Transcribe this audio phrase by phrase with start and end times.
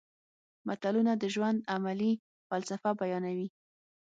[0.67, 2.11] متلونه د ژوند عملي
[2.47, 3.47] فلسفه بیانوي